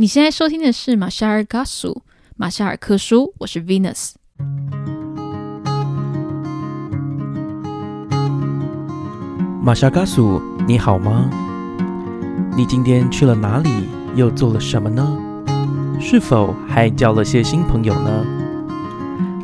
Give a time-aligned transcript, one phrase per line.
[0.00, 2.02] 你现在收听的是马夏尔嘎苏
[2.36, 4.12] 马夏尔克书，我是 Venus。
[9.60, 11.28] 马夏嘎苏，你好吗？
[12.56, 13.68] 你今天去了哪里？
[14.14, 15.18] 又做了什么呢？
[16.00, 18.24] 是否还交了些新朋友呢？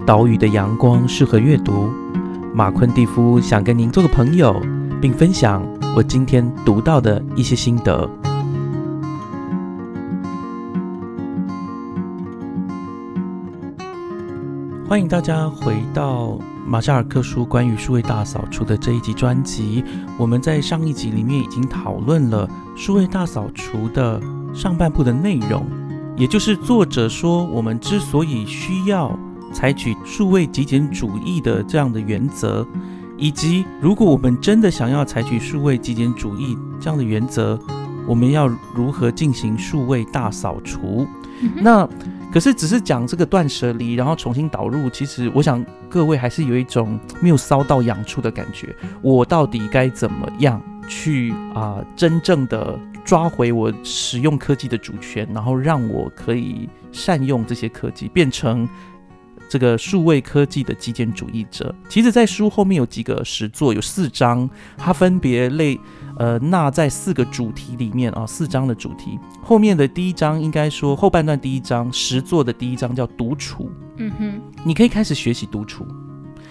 [0.07, 1.91] 岛屿的阳光适合阅读。
[2.55, 4.63] 马昆蒂夫想跟您做个朋友，
[5.01, 5.67] 并分享
[5.97, 8.09] 我今天读到的一些心得。
[14.87, 19.83] 欢迎大家回到马夏尔克书关于数位大扫除的这一集专辑。
[20.19, 24.21] 我们在上一集里面已经讨论了数位大扫除的
[24.55, 25.65] 上半部的内容，
[26.19, 29.19] 也就是作者说我们之所以需要
[29.55, 32.65] 采取数位极简主义的这样的原则，
[33.17, 37.59] 以及如果我们真的想要采取数位极简主义这样的原则，
[38.07, 41.07] 我们要如何进行数位大扫除？
[41.57, 41.89] 那
[42.35, 48.75] 可是只是讲这个断舍离，然后重新导入，其实我想各位还是有一种没有骚到痒处的感觉。
[49.03, 58.69] 我到底该怎么样去啊，真正的抓回我使用科技的主权，然后让我可以善用这些科技，变成
[59.49, 61.75] 这个数位科技的极简主义者？
[61.89, 65.79] 其实，在书后面有几个实作，有四章，它分别类。
[66.17, 75.85] 呃，纳在四个主题里面啊，四章的主题后面的第一章，应该说后半段第一章实作的第一章叫独处，嗯哼，你可以开始学习独处。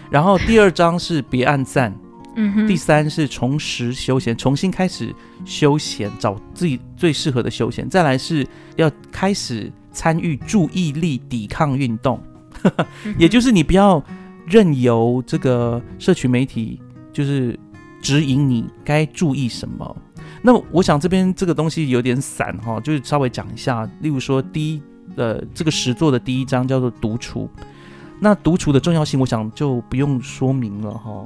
[0.09, 1.97] 然后第二章是别按赞，
[2.35, 7.89] 嗯哼，第三是重拾休闲，重新开始休闲，找自己最适合的休闲。
[7.89, 12.21] 再来是要开始参与注意力抵抗运动，
[13.17, 14.03] 也就是你不要
[14.45, 16.79] 任由这个社群媒体
[17.11, 17.59] 就是。
[18.03, 19.95] 指引你该注意什么？
[20.41, 23.89] 那我想这边这个东西有点散哈，就是稍微讲一下。
[24.01, 24.81] 例如说，第一
[25.15, 27.49] 呃，这个十座的第一章叫做独处，
[28.19, 31.25] 那独处的重要性，我想就不用说明了哈。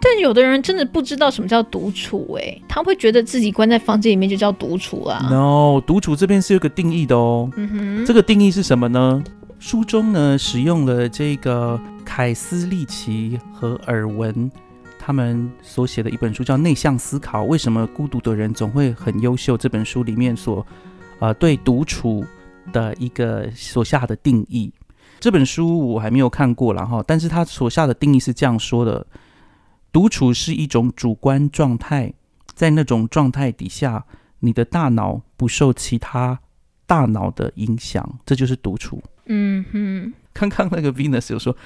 [0.00, 5.28] 但有的人真的不知道什么叫独处，哎，他会觉得自己关在房间里面就叫独处啊。
[5.30, 7.50] No，独处这边是有个定义的哦。
[7.58, 9.22] 嗯哼，这个定义是什么呢？
[9.66, 14.50] 书中呢使用了这个凯斯利奇和尔文。
[14.98, 19.56] 他们所写的一本书叫《内向思考》，为什么孤独的人总会很优秀？
[19.56, 20.66] 这本书里面所，
[21.18, 22.22] 呃，对独处
[22.74, 24.70] 的一个所下的定义。
[25.18, 29.06] 这本书我还没有看过了哈，但是他所下的定义是这样说的：
[29.90, 32.12] 独处是一种主观状态，
[32.52, 34.04] 在那种状态底下，
[34.40, 36.40] 你的大脑不受其他
[36.84, 39.02] 大脑的影响，这就是独处。
[39.26, 40.12] 嗯哼。
[40.32, 41.56] 刚刚那个 Venus 有说，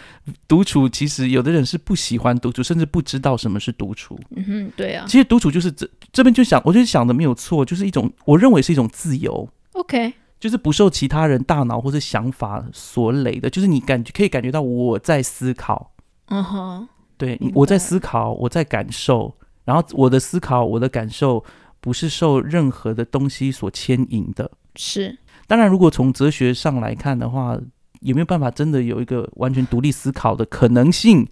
[0.46, 4.20] 独处其实有的人是不喜欢独处，甚至不知道什么是独处。
[4.36, 5.06] 嗯哼，对啊。
[5.08, 9.48] 其实独处就是这这边就想，我就想的没有错，就是一种我认为是一种自由。
[9.72, 15.92] OK，就是不受其他人大脑或者想法所累的，就是你感觉可以感觉到我在思考。
[16.26, 21.42] 嗯哼，对，我在思考，我在感受，然后我的思考，我的感受
[21.80, 24.50] 不是受任何的东西所牵引的。
[24.76, 25.16] 是，
[25.48, 27.59] 当然，如果从哲学上来看的话。
[28.00, 31.26] 有没有办法真的有一个完全独立思考的可能性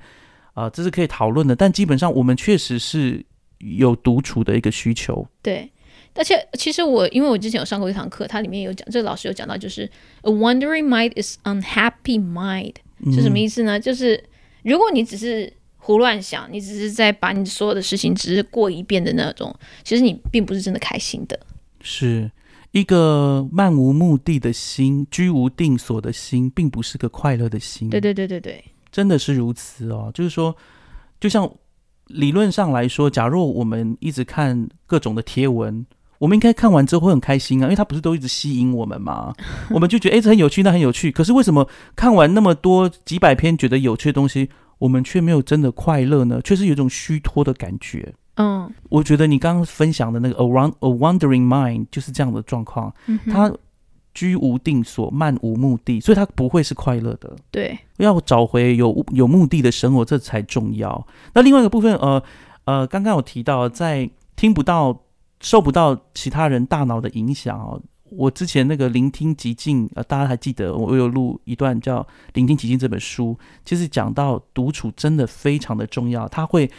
[0.52, 0.68] 啊？
[0.68, 1.54] 这是可以讨论的。
[1.54, 3.24] 但基本上，我们确实是
[3.58, 5.24] 有独处的一个需求。
[5.40, 5.70] 对，
[6.14, 9.88] 而且其实我因为我之前有上过一堂课，它里面有讲，这个老师有讲到，就是
[10.22, 12.74] a wandering mind is unhappy mind
[13.14, 13.78] 是什么意思呢？
[13.78, 14.20] 就是
[14.64, 19.54] 如果你只是胡乱想，你只是在把你所有的事情只是过一遍的那种，
[19.84, 21.38] 其实你并不是真的开心的。
[21.80, 22.28] 是。
[22.76, 27.88] 一个漫无目的的心，居无定所的心，并不是个快乐的心。
[27.88, 30.10] 对对对对对，真的是如此哦。
[30.12, 30.54] 就是说，
[31.18, 31.50] 就像
[32.08, 35.86] 理论上来说，假若我们一直看各种的贴文，
[36.18, 39.32] 我们应该看完之后会很开心啊，因为它不是都一直吸引我们吗？
[39.72, 41.10] 我们就觉得哎，这很有趣，那很有趣。
[41.10, 41.66] 可是为什么
[41.96, 46.42] 看完那么多几百篇觉得有趣的东西，我们却没有真的快乐呢？
[46.44, 48.14] 却是有一种虚脱的感觉。
[48.36, 52.92] 嗯，我觉得你刚刚分享的那个 a round a wandering mind 就是这样的状况，
[53.30, 53.50] 他
[54.12, 57.34] 居无定所，漫无目的，所以他不会是快乐的。
[57.50, 61.06] 对，要找回有有目的的生活，这才重要。
[61.34, 62.22] 那另外一个部分，呃
[62.64, 65.02] 呃，刚刚有提到，在听不到、
[65.40, 67.80] 受不到其他人大脑的影响哦。
[68.10, 72.00] 我之前那个聆听极静，呃，大家还记得我有录一段叫
[72.34, 76.70] 《聆听极静》这本书，其实讲到独处真的非常的重要，他会。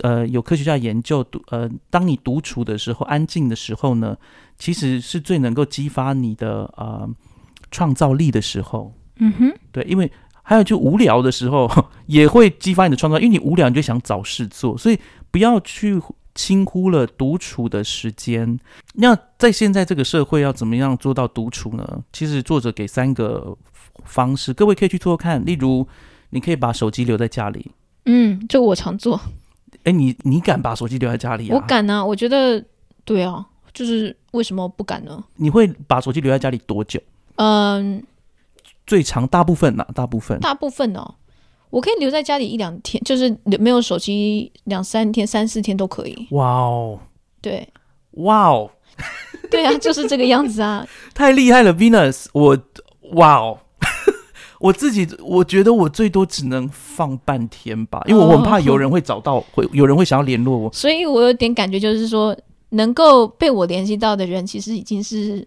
[0.00, 4.16] 呃，有科学家研究独呃，当你独处的时候，安静的时候呢，
[4.58, 7.08] 其实是最能够激发你的呃
[7.70, 8.94] 创造力的时候。
[9.16, 10.10] 嗯哼，对，因为
[10.42, 11.70] 还有就无聊的时候
[12.06, 14.98] 也会激发你的创造，因为你无聊你就想找事做，所以
[15.30, 16.00] 不要去
[16.34, 18.58] 轻忽了独处的时间。
[18.94, 22.02] 那在现在这个社会，要怎么样做到独处呢？
[22.12, 23.54] 其实作者给三个
[24.04, 25.44] 方式，各位可以去做做看。
[25.44, 25.86] 例如，
[26.30, 27.72] 你可以把手机留在家里。
[28.06, 29.20] 嗯，这个我常做。
[29.84, 31.54] 哎，你你敢把手机留在家里啊？
[31.56, 32.04] 我敢啊！
[32.04, 32.64] 我觉得，
[33.04, 35.22] 对啊，就是为什么不敢呢？
[35.36, 37.00] 你会把手机留在家里多久？
[37.36, 38.02] 嗯，
[38.86, 39.86] 最长大部分呢？
[39.94, 40.38] 大部分？
[40.40, 41.14] 大部分哦，
[41.70, 46.28] 我可以留在家里一两天，就是没有手机两三天、三四天都可以。
[46.30, 47.00] 哇哦！
[47.40, 47.68] 对，
[48.12, 48.70] 哇哦！
[49.50, 50.86] 对啊，就是这个样子啊！
[51.14, 52.26] 太厉害了，Venus！
[52.32, 52.56] 我
[53.14, 53.58] 哇哦！
[54.62, 60.72] 我自己我觉得我最多只能放半天吧，因为我很怕有人会找到，会有人会想要联络我。
[60.72, 62.36] 所以我有点感觉，就是说
[62.70, 65.46] 能够被我联系到的人，其实已经是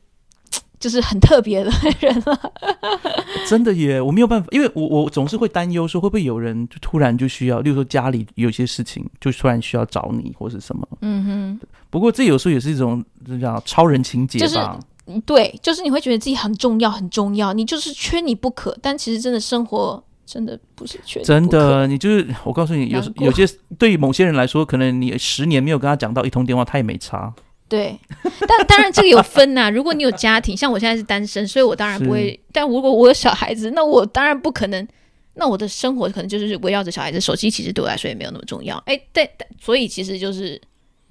[0.79, 1.71] 就是很特别的
[2.01, 2.51] 人了。
[3.47, 10.87] 真的耶，我没有办法，因为我我总是会担忧说，会不会有人就突然就需要，例如说家里有些事情，就突然需要找你或者什么。
[11.01, 11.59] 嗯哼。
[11.89, 13.01] 不过这有时候也是一种
[13.39, 14.77] 叫超人情节吧。
[15.25, 18.75] 对，就是你会觉得自己很重要，很重要，你就是缺你不可。
[18.81, 23.47] 但其实真的生活真的不是缺，真的，你就是我告诉你，有有些
[23.77, 27.33] 对于某些人来说，可能你十年没有跟他讲到一通电话，他也没差。
[27.67, 27.99] 对，
[28.47, 29.69] 但当然这个有分呐。
[29.69, 32.39] 如果你有家庭，像我现在是单身，所以我当然不会。
[32.51, 34.87] 但如果我有小孩子，那我当然不可能。
[35.35, 38.77] 那我的生活可能就是围绕着小孩子，手机其实对我来说也没有那么重要。
[38.85, 39.27] 哎，但，
[39.59, 40.59] 所以其实就是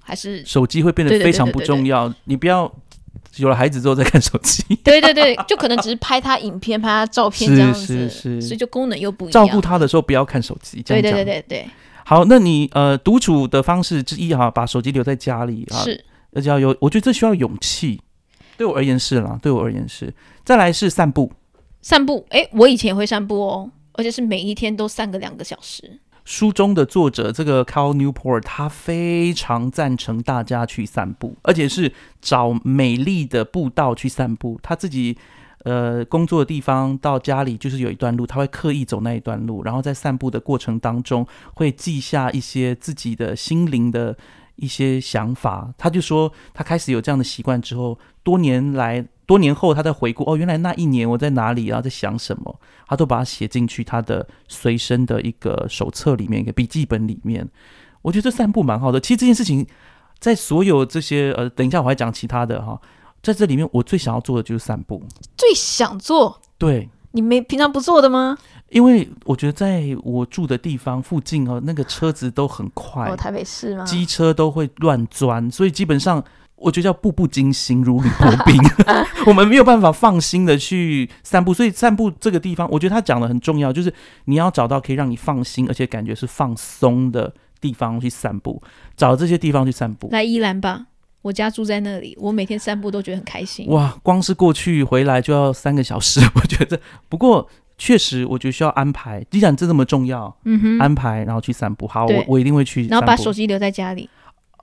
[0.01, 2.13] 还是手机会变得非常不重要。
[2.23, 2.73] 你不要。
[3.37, 9.45] 有了孩子之后再看手机， 对对对，就可能只是拍他影片、拍他照片这样子，是是，所以就功能又不一样。
[9.45, 11.69] 照顾他的时候不要看手机，这样对对对对对。
[12.05, 17.99] 好，那你呃独处的方式之一哈，把手机留在家里啊，是，而且要有，我觉得这需要勇气。
[18.57, 20.13] 对我而言是啦，对我而言是。
[20.45, 21.31] 再来是散步，
[21.81, 25.99] 散步，哎，我以前也会散步哦，而且是每一天都散个两个小时。
[26.25, 34.59] 书中的作者这个 Cal Newport，他非常赞成大家去散步，而且是找美丽的步道去散步。
[34.63, 35.17] 他自己
[35.63, 44.17] 呃工作的地方到家里就是有一段路，他会刻意走那一段路，然后在散步的过程当中会记下一些自己的心灵的
[44.55, 45.73] 一些想法。
[45.77, 49.05] 他就说他开始有这样的习惯之后，多年来。
[49.25, 57.47] 多年后，他在回顾哦，原来那一年我在哪里，然后在想什么，他都把它写进去他的随身的一个手册里面，一个笔记本里面。
[58.03, 58.99] 我觉得这散步蛮好的。
[58.99, 59.65] 其实这件事情，
[60.19, 62.79] 在所有这些呃，等一下我还讲其他的哈，
[63.23, 65.01] 在这里面我最想要做的就是散步。
[65.35, 66.39] 最想做？
[66.59, 68.37] 对，你没平常不做的吗？
[68.69, 73.83] 因为我觉得在我住的地方附近哦，那个车子都很快，哦，台北市吗？
[73.85, 76.23] 机车都会乱钻，所以基本上。
[76.55, 78.57] 我觉得叫步步惊心，如履薄冰。
[79.27, 83.93] 我们没有办法放心的去散步，所以散步这个地方，我觉得他讲的很重要，就是
[84.25, 88.61] 你要找到可以让你放心，而且感觉是放松的地方去散步。
[88.95, 90.07] 找这些地方去散步。
[90.11, 90.85] 来宜兰吧，
[91.21, 93.67] 我家住在那里，我每天散步都觉得很开心。
[93.67, 96.79] 哇，光是过去回来就要三个小时，我觉得。
[97.09, 97.47] 不过
[97.77, 99.25] 确实，我觉得需要安排。
[99.29, 101.87] 既然这这么重要，嗯哼，安排然后去散步。
[101.87, 102.87] 好，我我一定会去。
[102.87, 104.09] 然后把手机留在家里。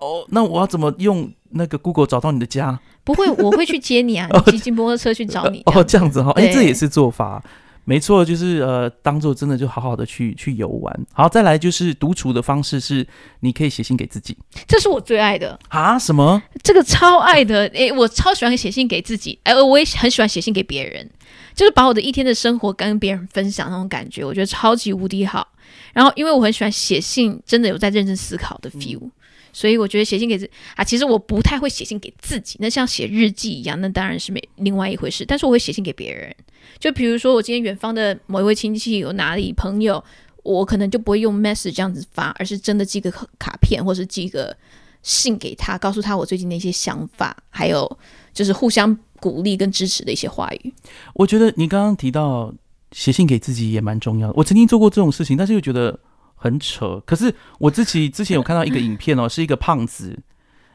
[0.01, 1.31] 哦，那我要怎么用？
[1.55, 5.61] 那个 Google 找到你的家不会， 我会去接你啊， 骑骑摩托车去找你。
[5.67, 7.45] 哦，这样子哈，哎，这也是做法，
[7.85, 11.07] 没错，就是呃，当做真的就好好的去去游玩。
[11.13, 13.07] 好，再来就是独处的方式是，
[13.41, 14.35] 你可以写信给自己，
[14.67, 15.99] 这是我最爱的啊！
[15.99, 16.43] 什么？
[16.63, 21.07] 这个超爱的，哎，我超喜欢写信给自己，哎，我也很喜欢写信给别人，
[21.55, 25.47] 就是把我的一天的生活跟别人分享那种感觉，我觉得超级无敌好。
[25.93, 29.11] 然后，因为我很喜欢写信，真的有在认真思考的 feel。
[29.53, 35.27] 所以我觉得写信给自啊，其实我不太会写信给自己，那像写日记一样，那当然是没另外一回事。
[35.27, 36.35] 但是我会写信给别人，
[36.79, 40.03] 就比如说我今天远方的某一位亲戚有哪里朋友，
[40.43, 44.57] 我可能就不会用 message 这样子发，而是真的寄个卡片，或是寄个
[45.03, 47.99] 信给他，告诉他我最近的一些想法，还有
[48.33, 50.73] 就是互相鼓励跟支持的一些话语。
[51.13, 52.55] 我觉得你刚刚提到
[52.93, 56.01] 写信给自己也蛮重要的，我曾经做过这种事情，但是又觉得。
[56.43, 60.19] 很扯，可是我自己之前有看到一个影片哦，是一个胖子，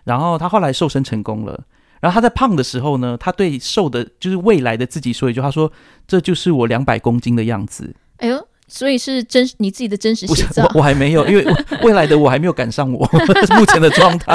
[0.05, 1.65] 然后他后来瘦身成功了，
[1.99, 5.69] 然后他在胖的时候呢，他对瘦的，就是未来的自己说一句，他说
[6.07, 11.45] ：“这就是我两百公斤的样子。”哎呦，所以是真你自己的真实写照，我还没有，因为
[11.83, 13.05] 未来的我还没有赶上我
[13.59, 14.33] 目前的状态。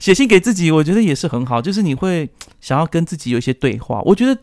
[0.00, 2.28] 写信给自己，我觉得也是很好，就是你会
[2.60, 4.00] 想要跟自己有一些对话。
[4.02, 4.38] 我觉得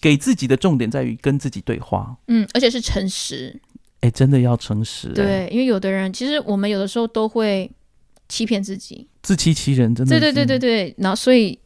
[0.00, 3.60] 给自己的重点在于跟自己对话，嗯，而且是诚实。
[4.04, 5.08] 哎，真的要诚实。
[5.08, 7.70] 对，因为有的人，其实我们有的时候都会
[8.28, 10.20] 欺骗自己，自欺欺人，真的。
[10.20, 11.58] 对对对对对，然后所以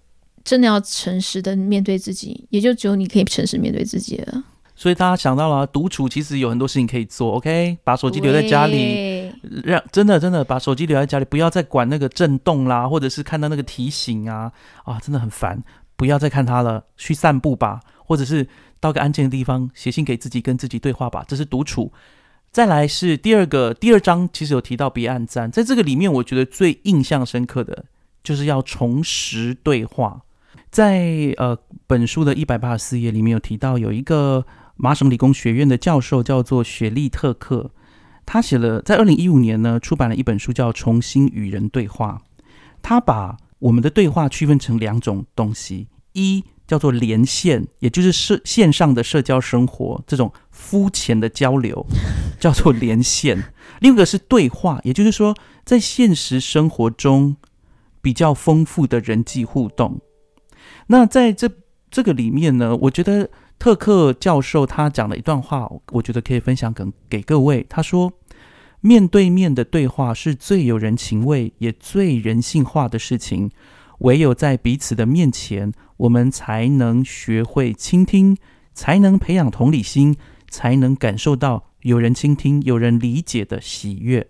[0.45, 4.45] 真的要诚实的面对自己，也就只有你可以诚实面对自己了。
[4.77, 7.33] 所以大家想到了，独处其实有很多事情可以做。
[7.33, 9.33] OK，把手机留在家里，
[9.65, 14.53] 让真的真的把手机留在家里，不要再管那个震动啦，或者是看到那个提醒啊
[14.85, 15.61] 啊，真的很烦，
[15.97, 18.47] 不要再看它了，去散步吧，或者是
[18.79, 21.93] 到个安静的地方写信给自己，跟自己对话吧，这是独处。
[22.59, 27.85] 再来是第二个第二章，其实有提到别岸站，在这个里面，我觉得最印象深刻的
[28.25, 30.23] 就是要重拾对话。
[30.69, 37.71] 在呃本书的一百八十四页里面有提到，有一个麻省理工学院的教授叫做雪莉特克，
[38.27, 42.23] 他写了在二零一五年呢出版了一本书叫《重新与人对话》，
[42.83, 51.87] 他把我们的对话区分成两种东西，一叫做连线，也就是社线上的社交生活这种肤浅的交流，
[52.39, 53.39] 叫做连线；
[53.81, 57.37] 另一个是对话，也就是说在现实生活中
[58.01, 60.01] 比较丰富的人际互动。
[60.87, 61.51] 那在这
[61.91, 67.67] 这个里面呢，我觉得特克教授他讲了一段话，我觉得可以分享给给各位。
[67.69, 68.13] 他说
[68.81, 73.51] ：“面对面的对话是最有人情味也最人性化的事情。
[74.01, 78.37] 唯有在彼此的面前，我们才能学会倾听，
[78.73, 80.17] 才能培养同理心，
[80.49, 84.27] 才能感受到有人倾听、有人理解的喜悦。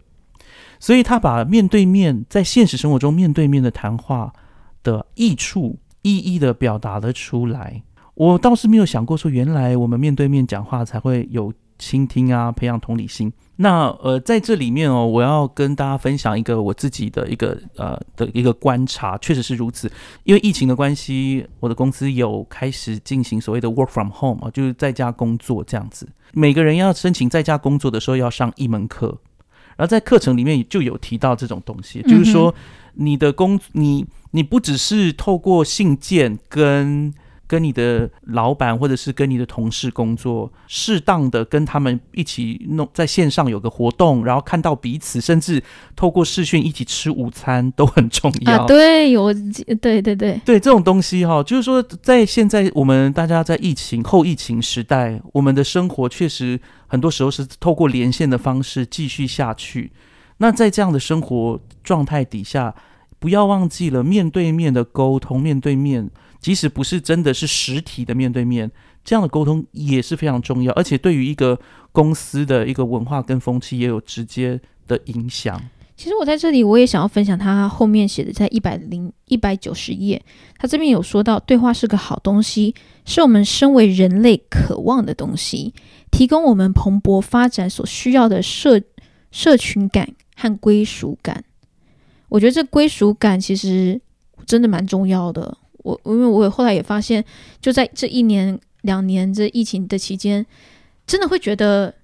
[0.80, 4.32] 所以，他把面对面在现实生活中面对面的谈话
[4.82, 7.82] 的益处。”一一的表达了出来，
[8.14, 13.30] 我倒是没有想过说，原来我们面对面讲话才会有倾听啊，培养同理心。
[13.56, 19.90] 那呃，在这里面哦，我要跟大家分享一个我自己的一个呃的一个观察，确实是如此。
[20.22, 26.08] 因为疫情的关系，我的公司有开始进行所谓的 work from home 啊，就是在家工作这样子。
[26.38, 29.18] 每个人要申请在家工作的时候，要上一门课，
[29.76, 32.54] 然后在课程里面就有提到这种东西，就是说
[32.94, 34.06] 你的工你。
[34.32, 37.14] 你不只是透过信件跟
[37.48, 45.60] 跟你的老板或者是跟你的同事工作，适当的跟他们一起弄在线上有个活动，然后看到彼此，甚至
[45.96, 48.62] 透过视讯一起吃午餐都很重要。
[48.62, 49.32] 啊，对，有，
[49.80, 59.90] 对对对对，这种东西哈，就是说在现在我们大家在疫情后疫情时代，我们的生活确实很多时候是透过连线的方式继续下去。
[60.36, 62.74] 那在这样的生活状态底下。
[63.20, 66.08] 不要忘记了面对面的沟通，面对面，
[66.40, 68.70] 即使不是真的是实体的面对面，
[69.04, 71.58] 这样的沟通也是非常重要，而且对于一个
[71.92, 75.60] 公司的一个文化跟风气也有直接的影响。
[75.96, 80.24] 其实我在这里我也想要分享他后面写的，在一百零一百九十页，
[80.56, 82.72] 他这边有说到，对话是个好东西，
[83.04, 85.74] 是我们身为人类渴望的东西，
[86.12, 88.80] 提供我们蓬勃发展所需要的社
[89.32, 91.42] 社群感和归属感。
[92.28, 94.00] 我觉得这归属感其实
[94.46, 95.58] 真的蛮重要的。
[96.02, 97.24] 我因为我后来也发现，
[97.60, 100.44] 就在这一年两年这疫情的期间，
[101.06, 101.94] 真的会觉得，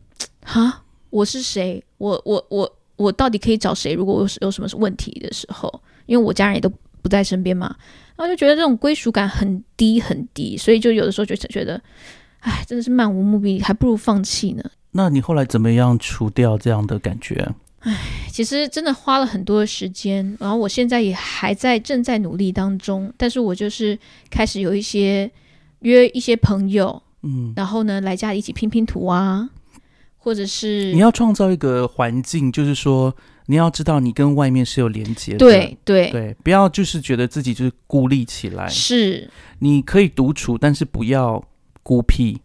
[0.42, 1.82] 哈，我是谁？
[1.98, 3.92] 我我我我到底可以找谁？
[3.92, 6.70] 如果有有什么问题的时候，因为我家人也都
[7.02, 7.74] 不在身边嘛，
[8.16, 11.80] 然后就觉得这种归属感很低很低，所以就有的时候就觉得，
[12.40, 14.64] 哎，真的是漫无目的，还不如放弃呢。
[14.92, 17.54] 那你后来怎么样除掉这样的感觉？
[17.84, 17.96] 唉，
[18.30, 23.12] 其实真的花了很多的时间，然后我现在也还在正在努力当中。
[23.16, 23.98] 但是我就是
[24.30, 25.30] 开始有一些
[25.80, 29.48] 约一些朋友，嗯，然后呢来家里一起拼拼图啊，
[30.16, 33.14] 或者是你要创造一个环境，就是说
[33.46, 41.44] 你要知道你跟外面是有连接的，对对对，不要就是觉得自己就是孤立起来，是你可以独处，但是不要
[41.82, 42.40] 孤僻。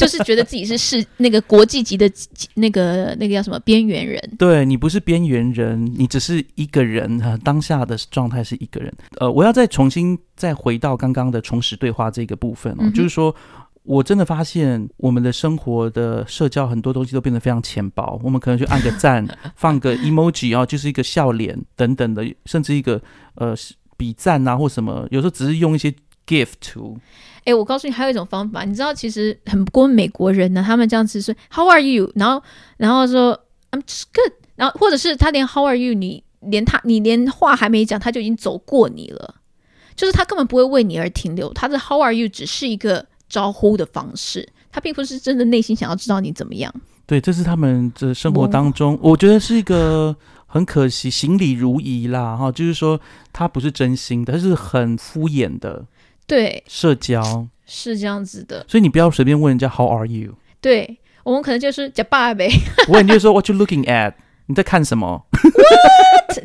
[0.00, 2.10] 就是觉得自己是是那个国际级的
[2.54, 4.20] 那个那个叫什么边缘人？
[4.38, 7.36] 对你不是边缘人，你只是一个人哈。
[7.44, 8.92] 当下的状态是一个人。
[9.18, 13.34] 呃，我要再重新再回到刚刚的重拾对话这个部分哦，就是说
[13.82, 18.20] 我真的发现我们的生活的社交很多东西都变得非常浅薄。
[18.22, 19.26] 我们可能就按个赞，
[19.56, 23.00] 放个 emoji 啊，就是一个笑脸等等的，甚至一个
[23.34, 23.54] 呃
[23.96, 25.92] 比赞啊或什么，有时候只是用一些
[26.30, 26.96] gift to。
[27.44, 32.42] 哎，我告诉你，还有一种方法，你知道，其实很多美国人呢，他们这样子说 “How are you”，然后，
[32.76, 33.32] 然后说
[33.72, 39.36] “I'm just good”，然后或者是他连 “How are you”，你连他，你连话还没讲，他就已经走过你了，
[39.96, 46.72] 就是他根本不会为你而停留，他的 “How are you” 只是一个招呼的方式，他并不是真的内心想要知道你怎么样。
[47.06, 50.14] 对，这是他们的生活当中，我觉得是一个
[50.46, 53.00] 很可惜，行礼如仪啦，哈，就是说
[53.32, 55.86] 他不是真心的，他是很敷衍的。
[56.30, 60.34] 对，社交是这样子的，所以你不要随便问人家 How are you？
[60.60, 62.48] 对我们可能就是叫爸呗。
[62.88, 64.14] 我问你就说 What you looking at？
[64.46, 65.26] 你在看什么？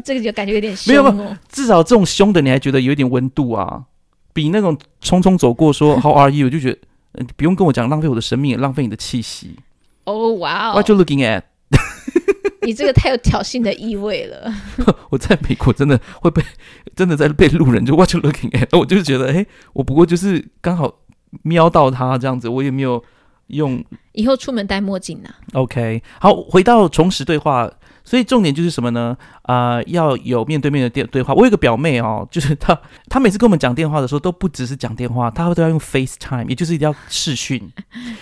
[0.04, 3.84] 这个就感觉有点没有没有，至少这种凶的你还觉得有一点温度啊，
[4.34, 6.50] 比那种匆匆走过说 How are you？
[6.50, 6.80] 就觉得
[7.14, 9.56] 嗯不用跟我讲，浪费我的生命，浪费你的气息。
[10.06, 11.44] 哦哇哦！What you looking at？
[12.66, 14.54] 你这个太有挑衅的意味了。
[15.10, 16.44] 我在美国真的会被
[16.96, 20.94] 真的在被路人就 watch looking at，我就觉得，哎，我不过就是刚好
[21.44, 23.04] 瞄到他这样子，我也没有
[23.48, 23.84] 用。
[24.14, 25.30] 以后出门戴墨镜呐。
[25.54, 27.72] OK，好，回到重拾对话。
[28.06, 29.18] 所以重点就是什么呢？
[29.42, 31.34] 啊，要有面对面的电对话。
[31.34, 37.62] 我有个表妹哦，就是她， 她每次跟我们讲电话的时候，都不只是讲电话，她都要用 FaceTime，也就是一定要视讯。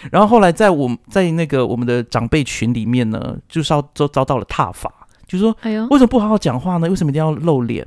[0.09, 4.89] 然后后来在我在那个我们的长辈群里面呢，就遭遭遭到了挞伐，
[5.27, 6.89] 就说：“哎呦，为什么不好好讲话呢？
[6.89, 7.85] 为什么一定要露脸？”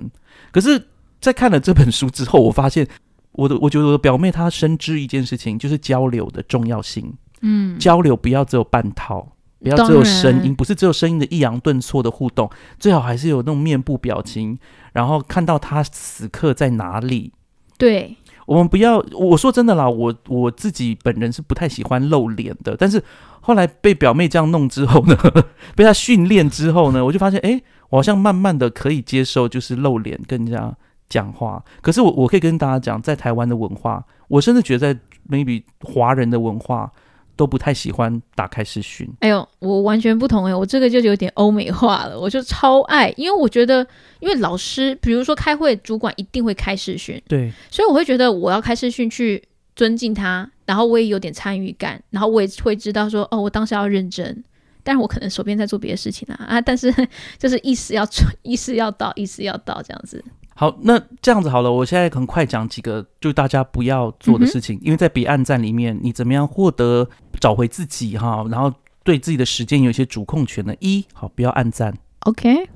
[0.53, 0.89] 可是，
[1.21, 2.87] 在看了这本书之后，我发现
[3.33, 7.13] 我的，我觉得我的表妹她深知一件事情，就是交流的重要性。
[7.41, 9.27] 嗯，交流不要只有半套。
[9.75, 14.59] 不要只有声音，不是只有声音的抑扬顿挫的互动，最好还是有那种面部表情，
[14.93, 17.33] 然后看到他此刻在哪里。
[17.79, 19.05] 对，我们不要。
[19.13, 23.03] 我说真的啦，我我自己本人是不太喜欢露脸的，但是
[23.41, 25.17] 后来被表妹这样弄之后呢，
[25.77, 30.75] 被她训练之后呢，我就发现，哎，我好像慢慢的可以接受，就是露脸跟人家
[31.09, 31.63] 讲话。
[31.83, 36.91] 可是我我可以跟大家讲，在台湾的文化，我甚至觉得在 maybe 华人的文化。
[37.37, 39.09] 都不太喜欢打开视讯。
[39.21, 43.87] 哎呦，我完全不同哎，我这个就有点欧美化了，我就超爱，因为我觉得，
[44.21, 49.43] 因为老师，比如说开会，主管一定会开视讯，对，所以我会觉得我要开视讯去
[49.75, 54.43] 尊敬他，然后我也有点参与感，然后我也会知道说，哦，我当时要认真，
[54.83, 56.93] 但是我可能手边在做别的事情啊啊，但是
[57.39, 58.09] 就是意思要
[58.43, 60.25] 意思要到，意思要到这样子。
[60.59, 67.07] 好，那这样子好了，我现在很快讲几个，就大家不要做的事情，因为在彼岸站里面，你怎么样获得
[67.39, 68.73] 找回自己哈，然后
[69.05, 70.75] 对自己的时间有一些主控权呢？
[70.81, 72.71] 一，好，不要按赞，OK，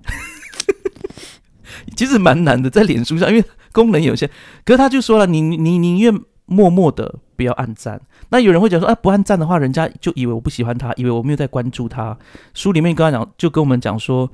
[1.97, 4.29] 其实蛮难的，在脸书上，因为功能有限，
[4.67, 7.99] 可是他就说了，你你宁愿默默的不要按赞。
[8.29, 12.19] 那有人会讲说，啊，不按赞的话，人家就以为我不喜欢他，以为我没有在关注他。
[12.53, 14.31] 书里面跟他讲，就跟我们讲说。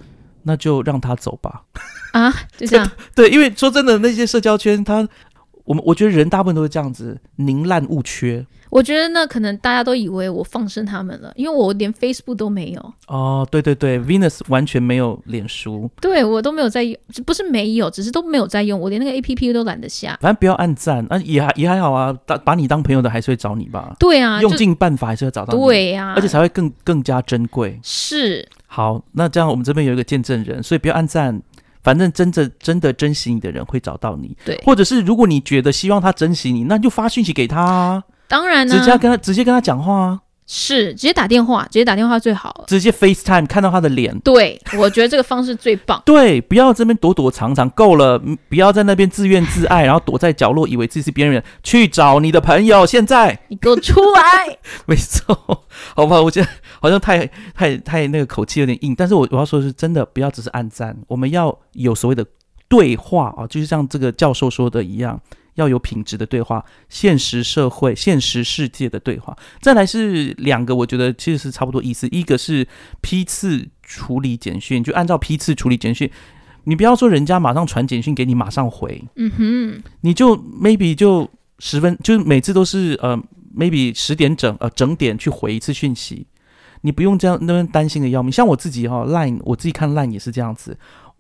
[0.47, 1.63] 那就让他走吧。
[2.13, 2.91] 啊，就这样。
[3.15, 5.07] 对，因为说真的，那些社交圈，他，
[5.67, 8.47] 我们我觉得人大部分都是这样子，宁滥勿缺。
[8.69, 12.95] 我觉得那可能大家都以为我放生他们了，因为我连 Facebook 都没有。
[13.07, 15.89] 哦，对对对，Venus 完全没有脸书。
[16.01, 18.79] 对我都没有在用，不是没有，只是都没有在用。
[18.79, 20.19] 我连那个 APP 都懒得下。
[20.21, 22.13] 反正不要按赞，啊，也还也还好啊。
[22.27, 23.95] 把把你当朋友的还是会找你吧？
[24.01, 25.61] 对啊，用尽办法还是要找到你。
[25.61, 27.79] 对呀，而且才会更更加珍贵。
[27.83, 28.47] 是。
[28.67, 31.41] 好，那这样我们这边有一个见证人，所以不要按赞。
[31.87, 34.37] 反正真的真的珍惜你的人会找到你。
[34.45, 38.03] 对，或者是如果你觉得希望他珍惜你，那就发讯息给他。
[38.27, 40.21] 当然呢，直接跟他直接跟他讲话啊。
[40.49, 42.65] 是，直接打电话，直接打电话最好了。
[42.69, 44.17] 直接 FaceTime 看到他的脸。
[44.21, 46.01] 对，我觉得这个方式最棒。
[46.07, 48.17] 对，不要这边躲躲藏藏，够了，
[48.49, 51.43] 不要在那边自怨自艾，然后躲在角落，以为自己是别人。
[51.65, 54.57] 去找你的朋友，现在你给我出来。
[54.87, 55.65] 没错，
[55.97, 56.49] 好吧，我觉得
[56.81, 62.25] 好像太太太那个口气有点硬，但是我我要说的是真的，不要只是暗赞，我们要有所谓的
[62.69, 65.21] 对话啊，就是像这个教授说的一样。
[65.57, 69.37] 要有品质的对话，现实社会、现实世界的对话。
[69.61, 72.09] 再来是两个，我觉得其实是差不多意思。
[72.13, 72.67] 一个是
[73.01, 76.11] 批次处理简讯，就按照批次处理简讯。
[76.65, 79.03] 你不要说人家马上传简讯给你，马上回。
[79.17, 83.17] 嗯哼，你就 maybe 就十分，就是每次都是呃
[83.57, 86.27] maybe 十点整呃整点去回一次讯息。
[86.83, 88.31] 你不用这样那边担心的要命。
[88.31, 90.77] 像我自己哈，line 我自己看 line 也是这样子。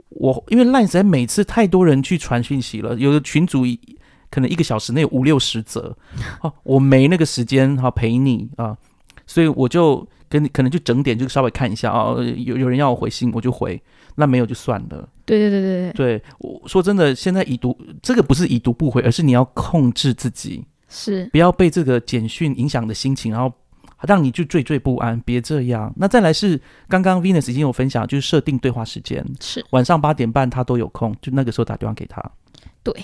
[0.08, 3.64] 我因为 line 实在每次太多人去传讯息了，有的群主。
[4.30, 5.96] 可能一个小时内有五六十则，
[6.42, 8.76] 哦，我没那个时间哈陪你啊，
[9.26, 13.80] 所以我就跟你可能就整点就稍微看一下啊，有有人要我回信我就回，
[14.16, 15.08] 那没有就算了。
[15.24, 23.52] 对对对对对，对我说真的，现在已读这个不是已读不回，而是你要控制自己，是不要被这个简讯影响的心情，然后
[24.02, 25.92] 让你就惴惴不安，别这样。
[25.96, 32.22] 那再来是刚刚 Venus 已经有分享，就是设定对话时间，是晚上八点半他都有空，就那个时候打电话给他。
[32.82, 32.94] 对，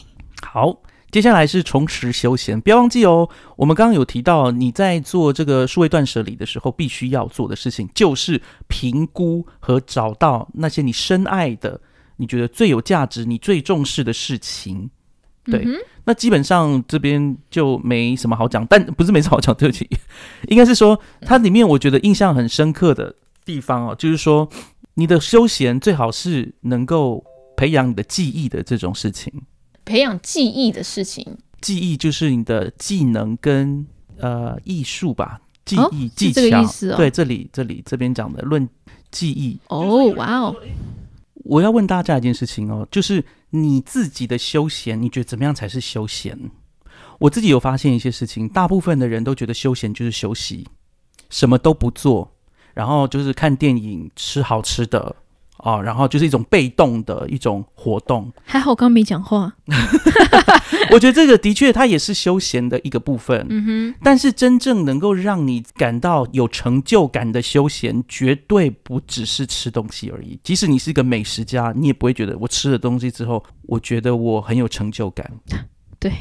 [0.43, 0.77] 好。
[1.13, 3.29] 接下来是重拾休闲，不要忘记哦。
[3.57, 11.79] 我们刚刚有提到，你在做这个数位断舍离的时候，必须要做的事情就是评估和找到那些你深爱的、
[12.17, 14.89] 你觉得最有价值、你最重视的事情。
[15.45, 15.67] 对，
[16.05, 19.87] 那基本上这边就没什么好讲，但不是没什么好讲，对不起，
[20.49, 24.49] 应该是说它里面我觉得印象很深刻的地方哦，就是说
[24.95, 27.23] 你的休闲最好是能够
[27.55, 29.31] 培养你的记忆的这种事情。
[29.85, 33.87] 培养记忆的事情，记忆就是你的技能跟
[34.19, 36.65] 呃艺术吧，记忆技巧。
[36.97, 38.69] 对，这里这里这边讲的论
[39.11, 39.59] 记忆。
[39.69, 40.57] 哦，哇哦！
[41.45, 46.39] 我要问大家一件事情哦，就是你自己的休闲，你觉得怎么样才是休闲？
[47.19, 50.67] 我自己有发现一些事情，大部分的人都觉得休闲就是休息，
[51.31, 52.33] 什么都不做，
[52.75, 55.15] 然后就是看电影、吃好吃的
[55.63, 58.31] 哦，然后就是一种被动的一种活动。
[58.45, 59.55] 还好我刚没讲话。
[60.91, 63.47] 我觉得这个的确，它也是休闲的一个部分。
[63.49, 70.39] 嗯哼，但是真正能够让你感到有成就感的休闲，绝对不只是吃东西而已。
[70.43, 75.31] 即使你是一个美食家，你也不会觉得我吃了东西之后，我觉得我很有成就感。
[76.01, 76.13] 对，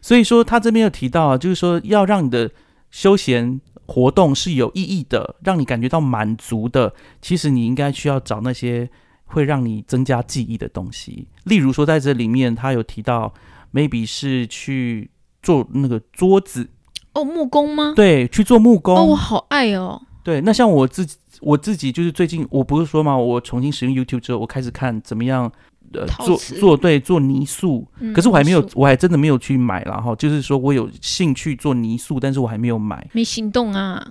[0.00, 2.50] 所以说他这边有提到啊，就是说要让你的
[2.90, 6.92] 休闲活动是有意义的，让你感觉到满足的。
[7.22, 8.88] 其实你应该需要找那些
[9.24, 11.28] 会让你增加记忆的东西。
[11.44, 13.32] 例如说，在这里面他有提到
[13.72, 15.10] ，maybe 是去
[15.42, 16.68] 做那个桌子，
[17.12, 17.92] 哦，木工吗？
[17.94, 18.96] 对，去做木工。
[18.96, 20.02] 哦，我好爱哦。
[20.22, 25.50] 对，那像我自己，我自己就是最近，我不是说嘛，我重新使用 YouTube 之后，我开始看怎么样。
[25.92, 30.14] 呃，做做对做泥塑，可是我还没有，我还真的没有去买然后。
[30.16, 34.04] 就是说我有兴趣做泥塑，但是我还没有买，没行动啊。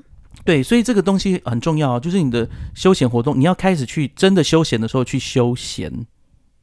[0.44, 5.92] 对，所以这个东西很重要，就是你的休闲活动，你要开始去真的休闲的时候去休闲。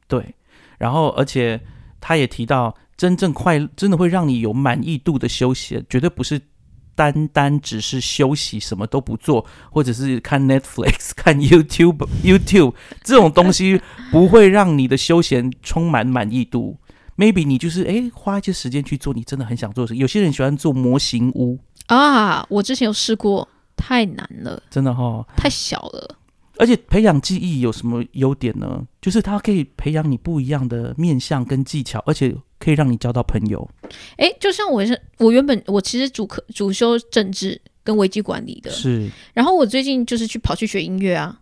[0.07, 0.33] 对，
[0.77, 1.59] 然后而且
[1.99, 6.39] 他也提到，真正快真的会让你有满意度的休闲，绝对不是。
[6.95, 16.77] 单单只是休息，什么都不做，或者是看 Netflix、 看 YouTube、YouTube 这种东西，不会让你的休闲充满满意度。
[17.15, 19.95] Maybe 你就是诶，花一些时间去做你真的很想做的事。
[19.95, 26.17] 有些人喜欢做模型屋啊，我之前有试过，太难了，真的哈，太小了。
[26.57, 28.83] 而且培养记忆有什么优点呢？
[29.01, 33.69] 就是它可以培养你不一样的面相跟技巧，而且可以让你交到朋友。
[34.17, 39.09] 哎，就像我是我原本我其实主课主修政治跟危机管理的，是。
[39.33, 41.39] 然后我最近就是去跑去学音乐啊。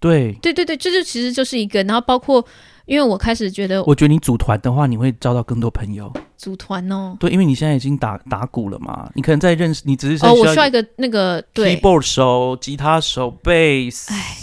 [0.00, 1.82] 对对对对，这就其实就是一个。
[1.84, 2.44] 然后包括
[2.84, 6.12] 因为我开始觉得，我觉得你组团的话，你会交到更多朋友。
[6.36, 14.12] 组团哦，对，因为你现在已经打打鼓了嘛，你可能在认识，你只是哦，我需要一个那个 keyboard 手、吉他手、bass。
[14.12, 14.36] 哎。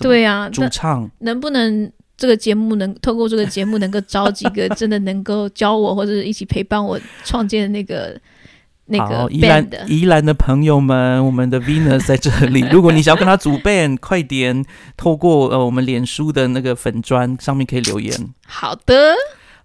[0.00, 8.18] 对啊，主唱能不能这个节目能透过这个节目能够招几个真的能够教我或者一起陪伴我创建那个
[8.86, 12.60] 那个宜兰宜兰的朋友们，我们的 Venus 在这里。
[12.70, 14.64] 如果你想要跟他组 band，快点
[14.96, 18.14] 透过呃我们脸书的那个粉砖上面可以留言。
[18.46, 19.14] 好的，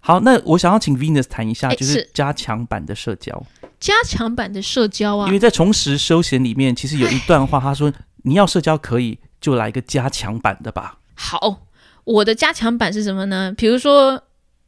[0.00, 3.42] 好，那我想要请 Venus 谈一下，就是加强版的社交，
[3.78, 7.92] 加强版的社交啊，因为在重拾休闲里面，其实有一段话，他说
[8.24, 9.18] 你要社交可以。
[9.40, 10.98] 就来一个加强版的吧。
[11.14, 11.62] 好，
[12.04, 13.52] 我的加强版是什么呢？
[13.56, 14.22] 比如说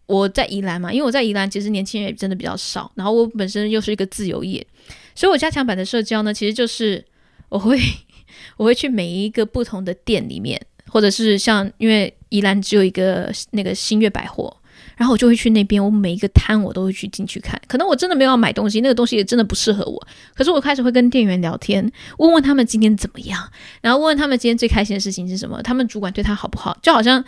[0.06, 2.90] 我在宜兰嘛，因为我在宜兰，其实年轻人也真的比较少。
[2.94, 4.66] 然后我本身又是一个自由业，
[5.14, 7.04] 所以我加强版的社交呢，其实就是
[7.48, 7.78] 我会
[8.56, 14.56] 我会去每一个不同的店里面，或者是像因为宜兰只有一个那个新月百货。
[14.96, 17.60] 然后我就会去那边，我每一个摊我都会去进去看。
[17.66, 20.06] 可能我真的没有要买东西，那个东西也真的不适合我。
[20.34, 23.40] 可是我开始会跟店员聊天，问问他们今天怎么样，
[23.80, 26.76] 然后问问他们今天最开心的事情是什么，他们主管对他好不好。
[26.82, 27.24] 就好像，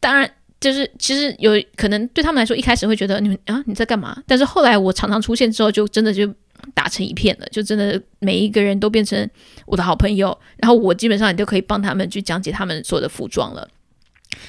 [0.00, 4.22] 当然就是其实有可能对他们来说，一开始会觉得你们啊你在干嘛？
[4.26, 6.32] 但是后来我常常出现之后，就真的就
[6.74, 9.28] 打成一片了，就真的每一个人都变成
[9.66, 10.36] 我的好朋友。
[10.56, 13.66] 然后我基本上也都可以帮他们去讲解他们所有的服装了。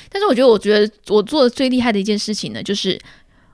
[0.09, 2.99] 但是我觉得，我觉得我做的最厉害的一件事情呢，就是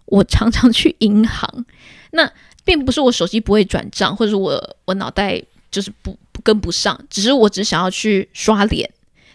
[0.05, 1.65] 我常常去银行。
[2.11, 2.29] 那
[2.63, 8.89] 并不是我手机不会转账，或者是我我脑袋就是不不跟不上，只是我只想要去刷脸，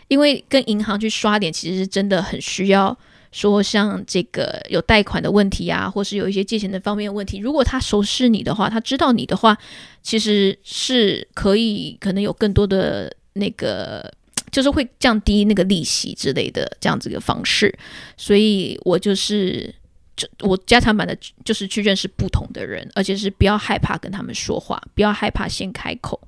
[0.09, 2.97] 因为跟银行去刷脸其实真的很需要。
[3.33, 9.57] 说像这个有贷款的问题啊，或是有一些借钱的方面问题，如果他熟识你的话，他知道你的话，
[10.03, 14.13] 其实是可以可能有更多的那个。
[14.51, 17.73] 就是会降低那个利息之类的这样子一个方式，
[18.17, 19.73] 所以我就是
[20.17, 26.21] 就我加强版的，就是去认识不同的人，而且是不要害怕跟他们说话，不要害怕先开口。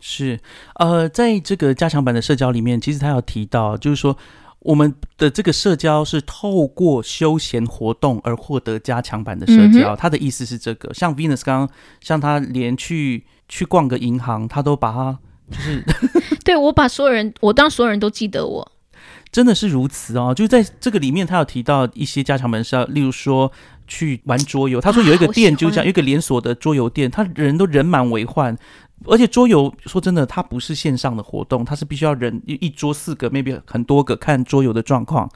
[0.00, 0.40] 是，
[0.76, 4.16] 呃，在这个加强版的社交里面，其实他有提到，就是说
[4.60, 9.94] 我们的这个社交是透过休闲活动而获得加强版的社交。
[9.94, 15.18] 他的意思是这个，像 Venus 刚刚，像他连去去逛个银行，他都把它。
[15.50, 15.84] 就是，
[16.44, 18.72] 对我把所有人，我当所有人都记得我，
[19.32, 20.32] 真的是如此哦。
[20.34, 23.50] 就在这个里面，他有提到一些加强门是例如说
[23.86, 24.80] 去玩桌游。
[24.80, 28.56] 他说有一个店，就像一个连锁的桌游店，他人都人满为患，
[29.06, 35.30] 而且桌游说真的，它不是线上的活动，它是必须要人一一桌四个，maybe 很多个看桌游的状况，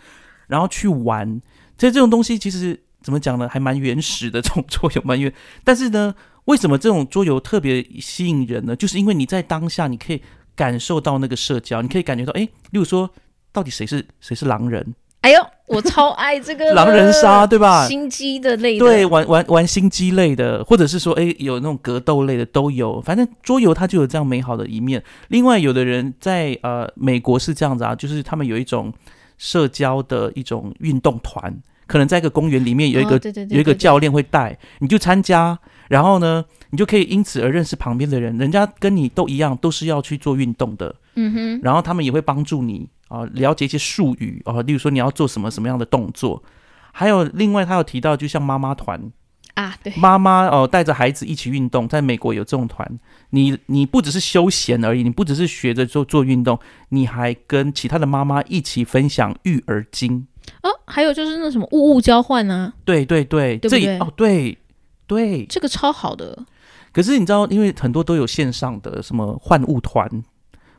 [0.47, 1.41] 然后去玩。
[1.77, 5.33] 所以这种东西其实怎么讲呢，还蛮原始的这种桌游，蛮原，
[5.65, 6.15] 但是呢。
[6.47, 8.77] 为什么这种桌游特别吸引人呢？
[8.77, 10.21] 就是因为你在当下，你可以
[10.55, 13.11] 感受到那个社交，你可以感觉到，哎，例如说，
[13.53, 17.89] 到底谁是谁是狼人，哎呦，我超爱这个 狼人杀，对吧？
[17.89, 23.01] 心机的类的，对，玩玩玩心机类的，或者是说，哎，有那种格斗类的都有。
[23.01, 25.03] 反正桌游它就有这样美好的一面。
[25.29, 28.93] 另外，有的人在呃美国是这样子啊，就是他们有一种
[29.39, 31.55] 社交的一种运动团，
[31.87, 40.95] 可能在一个公园里面有一个有一个教练会带，你就参加，然后呢，你就可以因此而认识旁边的人，人家跟你都一样，都是要去做运动的。
[41.15, 42.89] 嗯哼，然后他们也会帮助你。
[43.09, 46.43] 啊，了解一些术语啊，例如说你要做什么什么样的动作，
[46.91, 49.01] 还有另外他有提到，就像妈妈团
[49.55, 52.99] 啊，对，妈妈哦带着孩子一起运动，在美国有这种团，
[53.31, 60.27] 你你不只是休闲而已，你不只是学着做做运动，你还跟其他的妈妈一起分享育儿经
[60.63, 63.99] 哦，还有就是那什么物物交换啊，对对对，对对？
[63.99, 64.59] 哦，对
[65.07, 66.45] 对，这个超好的。
[66.93, 70.09] 可是你知道，因为很多都有线上的什么换物团，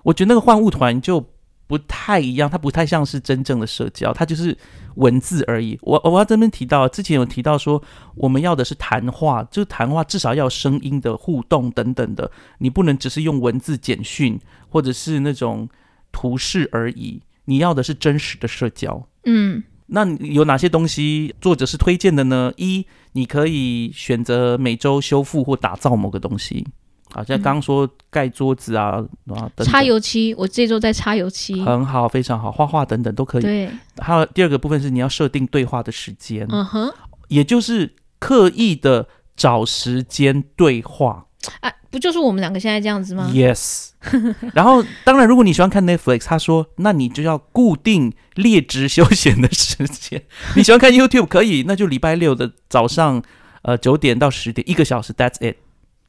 [0.03, 1.25] 我觉得那个换物团就。
[1.67, 4.55] 不太一样，它不太像是真正的社交，它就是
[4.97, 5.75] 文字而已。
[5.81, 7.81] 我我要这边提到，之前有提到说，
[8.13, 15.67] 我们要的是谈话，就是谈话至少要声音的互动等等的，你不能只是用文字简讯或者是那种
[16.11, 19.07] 图示而已，你要的是真实的社交。
[19.25, 22.51] 嗯，那有哪些东西作者是推荐的呢？
[22.57, 26.65] 一，你可以选择每周修复或打造某个东西。
[27.11, 33.41] 好像刚刚说盖桌子啊啊，擦油漆，我这周在擦油漆，很好，非常好，画画等等都可以。
[33.43, 33.69] 对，
[33.99, 36.91] 还有第二个部分是你要设定对话的时间，嗯哼，
[37.29, 41.25] 也就是刻意的找时间对话。
[41.61, 43.91] 啊，不就是我们两个现在这样子吗？Yes。
[44.53, 50.21] 然后，当然，如果你喜欢看 Netflix，他说，那你就要固定列职休闲的时间。
[50.57, 53.23] 你喜欢看 YouTube 可以，那就礼拜六的早上，
[53.61, 55.55] 呃，九点到十点，一个小时，That's it。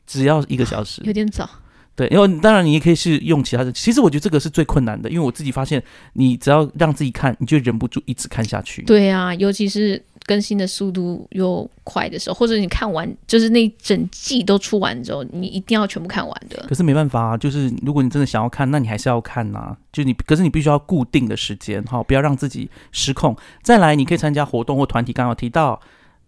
[0.09, 1.49] 只要一个小时，有点早。
[1.94, 3.70] 对，因为当然你也可以是用其他的。
[3.70, 5.81] 其实我觉得这个是最困难的，因为我自己发现，
[6.14, 8.83] 你只要让自己看，你就忍不住一直看下去。
[8.83, 16.65] 对啊，尤其是更新的速度又快的时候，或者你看完就是那整季都出完之后，你一定要全部看完的。
[16.69, 19.77] 可是没办法啊，就是如果你真的想要看，那你还是要看呐。
[19.93, 23.37] 就你，可是你必须要固定的时间哈，不要让自己失控。
[23.62, 25.81] 再来，你可以参加活动或团体，刚刚提到，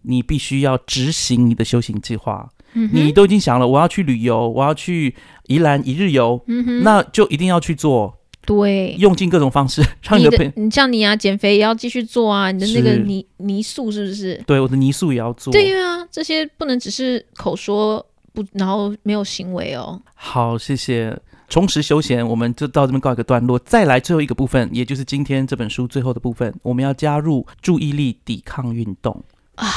[0.03, 2.49] 你必须要执行你的修行计划。
[2.73, 5.15] 你都已经想了，我要去旅游，我要去
[5.47, 6.39] 宜兰一日游，
[6.83, 8.18] 那就一定要去做。
[8.49, 14.43] 对，用尽各种方式 让你的朋，你像你啊，减肥也要继续做啊，你的那个泥泥塑是不是？
[14.47, 15.53] 对，我的泥塑也要做。
[15.53, 20.01] 对啊，这些不能只是口说不，然后没有行为哦。
[20.15, 21.15] 好，谢谢。
[21.47, 23.57] 重拾休闲，我们就到这边告一个段落。
[23.59, 29.23] 再来最后一个部分，也就是今天这本书最后的部分，我们要加入注意力抵抗运动
[29.55, 29.67] 啊。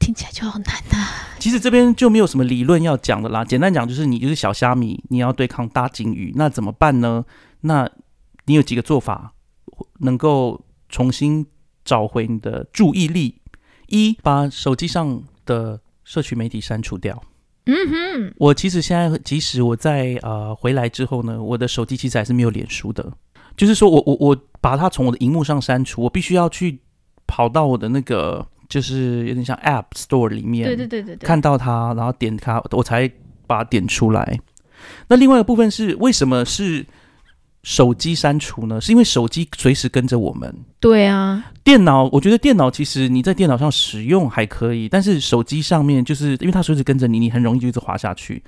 [0.00, 1.06] 听起来就好难呐。
[1.38, 3.44] 其实这边就没有什么理论要讲的啦。
[3.44, 7.24] 简单讲就是你就是小虾米，你要对抗大鲸鱼，那怎么办呢？
[7.60, 7.86] 那
[8.48, 9.32] 你有几个做法
[10.00, 11.46] 能够重新
[11.84, 13.40] 找回你的注意力？
[13.86, 17.22] 一，把手机上的社群媒体删除掉。
[17.66, 23.12] 嗯哼，我其实现在即使我在呃回来之后呢，我的手机其实还是没有脸书的。
[23.56, 26.80] 就是说我我我把它从我的荧幕上删除，我必须要去
[27.26, 28.48] 跑到我的那个。
[28.68, 33.10] 就是有点像 App Store 里面，对对对对对，看到它，然后点它，我才
[33.46, 34.38] 把它点出来。
[35.08, 36.86] 那另外一个部分是为什么是
[37.68, 38.80] 手机删除呢？
[38.80, 40.52] 是因为手机随时跟着我们。
[40.80, 48.42] 对啊，电脑，我觉得电脑其实你在电脑上使用还可以，但是手机上面就是因为它随时跟着你，你很容易就一直滑下去。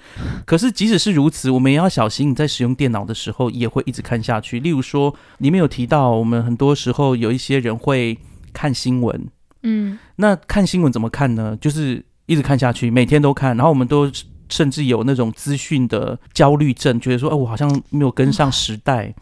[0.46, 4.58] 可是即使是如此，我们也要小心，你在使用电脑的时候也会一直看下去。
[4.58, 8.16] 例如说，里面有提到，我们很多时候有一些人会
[8.54, 9.28] 看新闻。
[9.64, 11.54] 嗯，那看新闻怎么看呢？
[11.60, 14.10] 就是一直看下去，每天都看，然后我们都
[14.50, 19.14] 甚至有那种资讯的焦虑症，觉得说，哎，我好像没有跟上时代。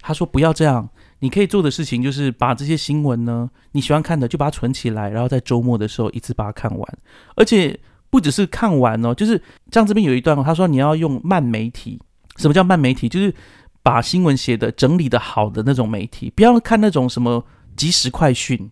[0.00, 6.98] 他说不要这样，你可以做的事情就是把这些新闻呢，你喜欢看的就把它存起来，然后在周末的时候一次把它看完。
[7.34, 7.76] 而且
[8.10, 9.42] 不只是看完哦，就是
[9.72, 11.98] 像这边有一段，他说你要用慢媒体。
[12.36, 13.08] 什么叫慢媒体？
[13.08, 13.32] 就是
[13.82, 17.42] 把新闻写的整理的好的那种媒体，不要看那种什么
[17.76, 18.70] 即时快讯。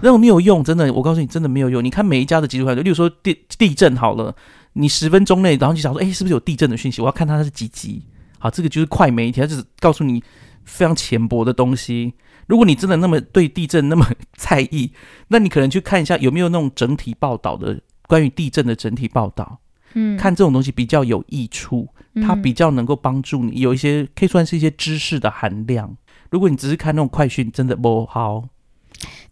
[0.00, 1.82] 那种没有用，真的，我告诉你，真的没有用。
[1.82, 4.34] 你看每一家的急速快例如说地地震好了，
[4.74, 7.00] 你十分钟内，然后就想说，哎，是不是有地震的讯息？
[7.00, 8.02] 我要看它是几级。
[8.38, 10.22] 好，这个就是快媒体，它就是告诉你
[10.64, 12.14] 非常浅薄的东西。
[12.48, 14.04] 如果你真的那么对地震那么
[14.36, 14.90] 在意，
[15.28, 19.60] 那你可能去看一下有没有那种整体报道的关于地震的整体报道。
[19.94, 21.86] 嗯，看这种东西比较有益处，
[22.26, 25.94] 它比较能够帮助你有一些可以算是一些知识的含量。
[26.30, 28.48] 如果你只是看那种快讯，真的不好。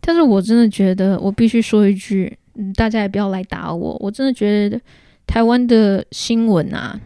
[0.00, 3.96] 但是我真的觉得，我必须说一句，嗯，大家也不要来打我。
[4.00, 4.81] 我真的觉得
[5.31, 6.99] 台湾的新闻啊，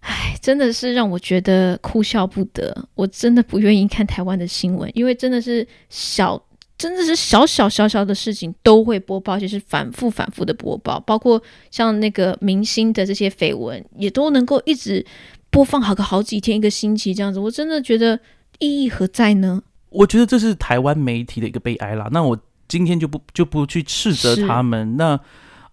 [0.00, 2.86] 唉，真的是让我觉得哭笑不得。
[2.94, 6.38] 我真的不愿意看台湾的新闻，因为真的是小
[6.76, 15.04] 真的是小小小小的事情都会播报，就是反复反复的播报，包括像那个明星的这些绯闻，也都能够一直
[15.48, 17.40] 播放好个好几天、一个星期这样子。
[17.40, 18.20] 我真的觉得
[18.58, 19.62] 意义何在呢？
[19.88, 22.10] 我觉得这是台湾媒体的一个悲哀啦。
[22.12, 22.38] 那我
[22.68, 24.98] 今天就不就不去斥责他们。
[24.98, 25.18] 那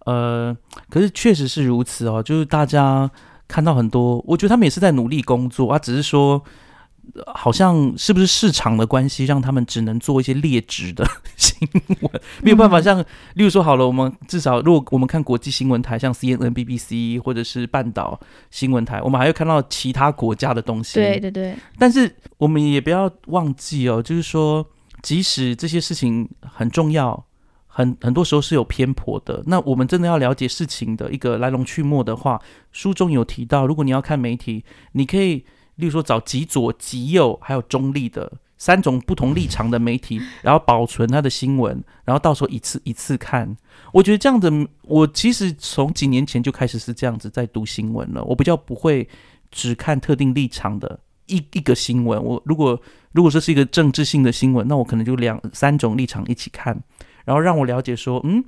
[0.08, 0.56] 呃，
[0.88, 3.10] 可是确实是如此哦，就是大家
[3.46, 6.42] 看到很多，我觉得他们也是在努力工作啊，只是说。
[7.34, 11.02] 好像是不是市场的关系，让他们只能做一些劣质的
[11.36, 11.66] 新
[12.02, 13.00] 闻，没有办法像，
[13.32, 20.96] 例如说好了，我们至少如果我们看国际新闻台，像 C N N、B B C 或者是半岛新闻台，我们还会看到其他国家的东西。
[20.96, 21.56] 对对对。
[21.78, 24.64] 但是我们也不要忘记哦，就是说，
[25.02, 27.24] 即使这些事情很重要，
[27.78, 29.42] 很很多时候是有偏颇的。
[29.46, 32.40] 那我们真的要了解事情的一个来龙去脉的话，
[32.72, 35.44] 书中有提到，如果你要看媒体，你可以。
[35.78, 43.56] 例如说，找极左、极右，还有中立的三种不同立场的媒体，然后保存它的新闻，然后到时候一次一次看。
[43.92, 44.50] 我觉得这样子，
[44.82, 48.24] 我其实从几年前就开始是这样子在读新闻了。
[48.24, 49.08] 我比较不会
[49.52, 52.20] 只看特定立场的一一个新闻。
[52.20, 56.76] 我如果如果说是一个政治性的新闻，那我可能就两三种立场一起看，
[57.28, 58.42] 然后让我了解说，嗯。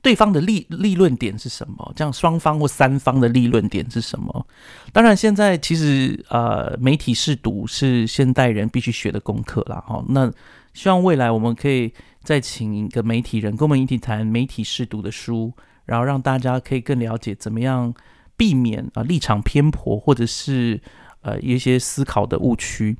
[0.00, 1.92] 对方的立立论点是什么？
[1.96, 4.46] 这样双方或三方的立论点是什么？
[4.92, 9.82] 当然，现在其实呃，媒体试读是现代人必须学的功课啦。
[9.84, 10.32] 哈，那
[10.72, 15.52] 希望未来我们可以再请一个媒体人跟我们一起谈媒体试读的书，
[15.84, 17.92] 然后让大家可以更了解怎么样
[18.36, 20.80] 避免啊立场偏颇或者是
[21.22, 22.96] 呃一些思考的误区。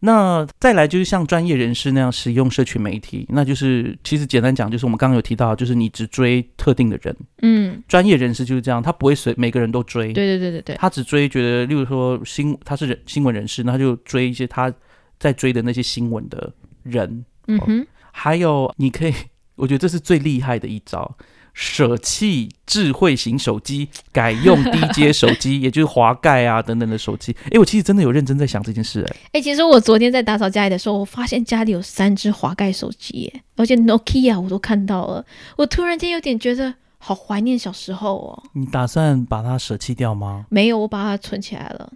[0.00, 7.16] 那再来就是像专业人士那样使用社群媒体，那就是其实简单讲，就是我们刚刚有提到，就是你只追特定的人。
[7.42, 10.12] 嗯，专业人士就是这样，他不会随每个人都追。
[10.12, 14.72] 对对对对对，他只追觉得，例如说新他是人新闻人士，那他就追一些他
[15.18, 16.52] 在追的那些新闻的
[16.84, 17.24] 人。
[17.48, 19.12] 嗯哼，还有你可以，
[19.56, 21.16] 我觉得这是最厉害的一招。
[21.60, 27.34] 舍弃智慧型手机，改用低阶手机， 也就是滑盖啊等等的手机。
[27.50, 29.04] 哎，我其实真的有认真在想这件事。
[29.10, 35.26] 哎，哎，其实我昨天在打扫家里的时候，我发现家里有三只滑盖手机，而且 Nokia 我都看到了。
[35.56, 38.42] 我突然间有点觉得好怀念小时候哦。
[38.52, 40.46] 你打算把它舍弃掉吗？
[40.50, 41.92] 没有，我把它存起来了。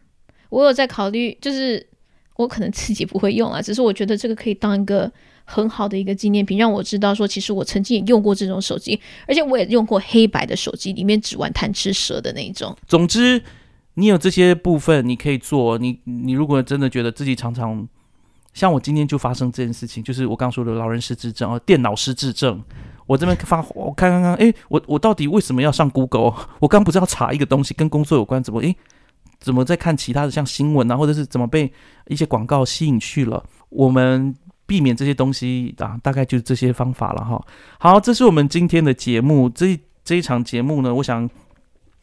[0.48, 1.86] 我有在考虑，就是
[2.34, 5.12] 我可能自己不会用啊，只是我觉得这个可以当一个。
[5.52, 12.74] 很好的一个纪念品，让我知道说，其实我曾经也用过这种手机，而且我也用过黑白的手机，里面只玩贪吃蛇的那一种。
[12.88, 13.42] 总之，
[13.94, 15.76] 你有这些部分，你可以做。
[15.76, 17.86] 你你如果真的觉得自己常常
[18.54, 22.62] 像我今天就发生这件事情，就是我刚说的老人失智症哦，电脑失智症。
[23.06, 26.32] 我这边发，我看看看，哎，我我到底为什么要上 Google？
[26.60, 28.74] 我刚不是要查一个东西跟工作有关，怎么哎，
[29.38, 31.70] 怎么在看其他的像新闻啊，或者是怎么被
[32.08, 33.44] 一些广告吸引去了？
[33.68, 34.34] 我们。
[34.66, 37.44] 避免这些东西啊，大概就是这些方法了哈。
[37.78, 39.48] 好，这是我们今天的节目。
[39.50, 41.28] 这这一场节目呢，我想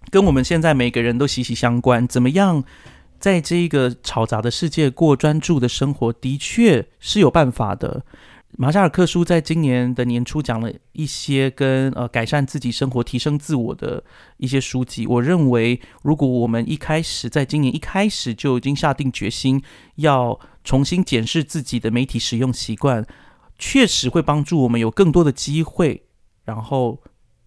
[0.09, 2.07] 跟我们现在每个人都息息相关。
[2.07, 2.63] 怎么样，
[3.19, 8.03] 在这个嘈杂的世界过专注的生活，的确是有办法的。
[8.61, 14.03] 马夏尔克书在今年的年初讲了一些跟呃改善自己生活、提升自我的
[14.35, 15.07] 一些书籍。
[15.07, 19.63] 我认为，如果我们一开始在今年一开始就已经下定决心
[19.95, 23.07] 要重新检视自己的媒体使用习惯，
[23.57, 26.03] 确实会帮助我们有更多的机会，
[26.43, 27.01] 然后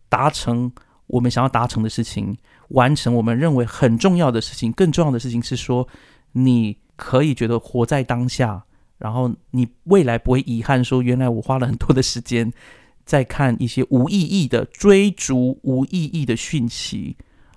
[0.08, 0.72] 达成
[1.08, 4.72] 我们想要达成的事情，完成我们认为很重要的事情。
[4.72, 5.86] 更重要的事情是说，
[6.32, 8.64] 你可以觉得活在当下。
[9.02, 12.52] 然后你未来不会遗憾，说原来我花了很多的时间
[13.04, 17.16] 在看一些无意义的追逐无意义的讯息，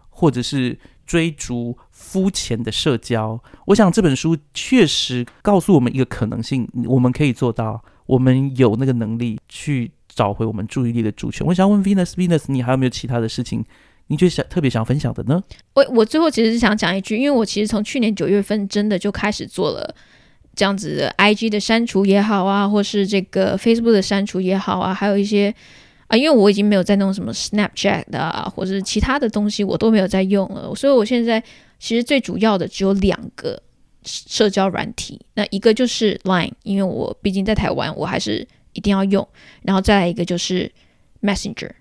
[0.09, 3.39] 或者是追逐肤浅的社交。
[3.67, 11.45] 我想这本书确实告诉我们一个可能性，我们可以做到，我们有那个能力去找回我们注意力的主权。
[11.45, 13.63] 我想问 Venus，Venus，你还有没有其他的事情，
[14.07, 15.43] 你觉得想特别想分享的呢？
[15.75, 19.95] 我我最后其实是想讲一句，因为我其实从去年九月份真的就开始做了。
[20.55, 25.53] 这样子的，I G 的删除也好啊，或是这个 Facebook 的删除也好啊，还有一些
[26.07, 30.73] 啊，因为我已经没有在弄什么 Snapchat 的，或者是其他的东西，我都没有在用了。
[30.75, 31.43] 所以我现在
[31.79, 33.61] 其实最主要的只有两个
[34.03, 39.27] 社交软体，那一个就是 Line，因为我毕竟在台湾，我还是一定要用。
[39.63, 40.71] 然后再来一个就是
[41.21, 41.71] Messenger，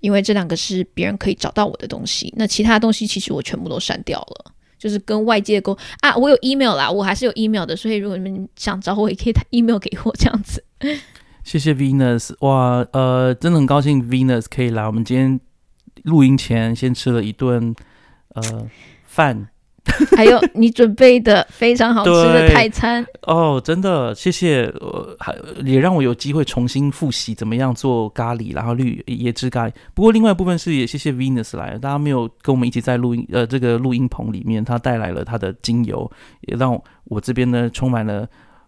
[0.00, 2.32] 因为这两个是别人可以找到我的东西。
[2.36, 4.52] 那其他东西其实我全部都删掉了。
[4.82, 10.64] 就是跟外界沟啊，我有 email 啦，我还是有 email 的，所以如果你们想找我，也可以 email 给我这样子。
[11.44, 14.84] 谢谢 Venus，哇，呃，真的很高兴 Venus 可以来。
[14.84, 15.38] 我们今天
[16.02, 17.72] 录音前先吃了一顿
[18.34, 18.68] 呃
[19.04, 19.46] 饭，
[20.16, 23.04] 还有你准备的非常好吃的泰餐。
[23.22, 29.72] 哦，真的谢谢，呃，还也让我有机会重新复习怎么样做咖喱，然后绿椰汁咖喱。
[29.92, 36.10] 不过另外一部分是也谢谢 Venus 来了，大家没有跟我们一起在录音呃这个录音棚里面，他带来了他的精油，
[36.42, 38.26] 也让我这边呢充满了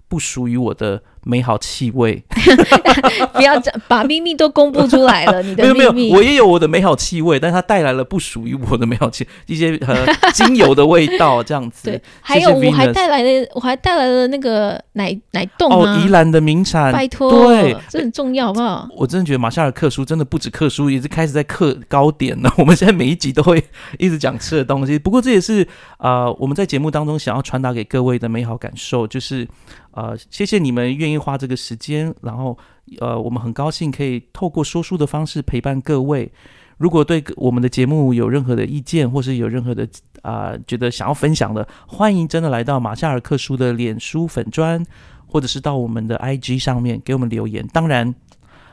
[0.08, 2.22] 不属于我的美好气味。
[3.34, 6.14] 不要这把秘密都公布出来了，你的没有没有秘，密。
[6.14, 18.88] 我也有我的美好气味，但是它带来了不属于我的美好气， 一些呃精油的味道这样子对。，还有我还带来了，我还带来了那个奶奶冻哦，啊，宜兰的名产，拜托，对，这很重要，好不好？
[18.96, 22.52] 我真的觉得马夏尔克书真的不止克书，也是开始在克糕点了。
[22.58, 23.62] 我们现在每一集都会
[23.98, 25.66] 一直讲吃的东西，不过这也是
[25.98, 29.46] 呃我们在节目当中想要传达给各位的美好感受，就是
[29.92, 32.56] 呃谢谢你们愿意花这个时间，然后
[33.00, 36.30] 呃我们很高兴可以透过说书的方式陪伴各位。
[36.76, 39.88] 如果对我们的节目有任何的意见，或是有任何的
[40.22, 44.84] 啊、觉得想要分享的，欢迎真的来到马夏尔克书的脸书粉砖，
[45.26, 47.64] 或者是到我们的 IG 上面给我们留言。
[47.72, 48.12] 当然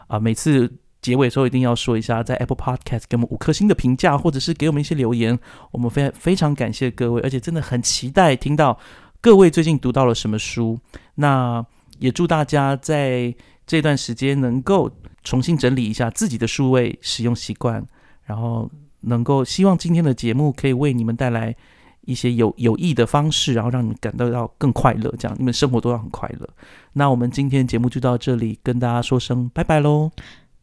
[0.08, 0.70] 啊、每次
[1.00, 5.38] 结尾的时候一定要说一下，在 Apple Podcast 给我们五颗星的评价，或者是给我们一些留言，
[5.72, 8.78] 我们非非常感谢各位，而且真的很期待听到
[9.22, 10.80] 各位最近读到了什么书。
[11.16, 11.64] 那
[12.02, 13.34] 也祝大家在
[13.66, 14.92] 这段时间能够
[15.24, 17.86] 重新整理一下自己的数位使用习惯，
[18.26, 18.70] 然后
[19.02, 21.56] 能够希望今天的节目可以为你们带来
[22.02, 26.50] 一些有有益的方式，然后让你们感到到更快乐，这样你们生活都要很快乐。
[26.94, 30.12] 那我们今天节目就到这里，跟大家说声拜拜喽。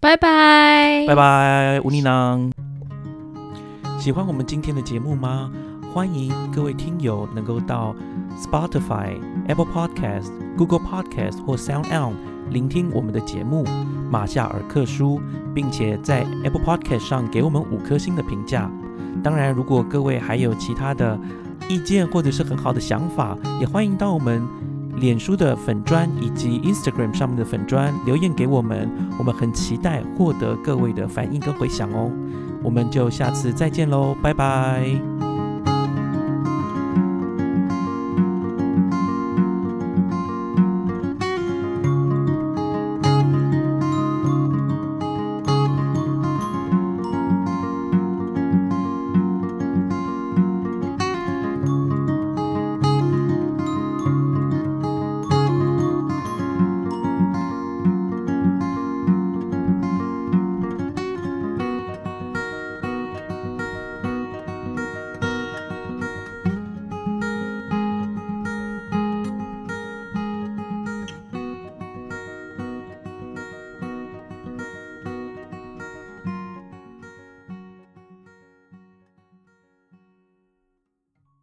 [0.01, 2.53] 拜拜，拜拜，吴妮囊。
[3.99, 5.53] 喜欢我们今天的节目吗？
[5.99, 7.93] 欢迎各位听友能够到
[8.41, 9.19] Spotify、
[9.49, 12.15] Apple Podcast、Google Podcast 或 Sound On
[12.53, 13.65] 聆听我们的节目
[14.09, 15.19] 《马夏尔克书》，
[15.53, 18.71] 并且在 Apple Podcast 上给我们五颗星的评价。
[19.25, 21.19] 当然，如果各位还有其他的
[21.69, 24.47] 意见或者是很好的想法，也欢迎到我们
[24.99, 28.89] 脸书的粉砖以及 Instagram 上面的粉砖留言给我们，
[29.19, 32.09] 我们很期待获得各位的反应跟回响哦。
[32.63, 35.28] 我们就下次再见喽，拜拜。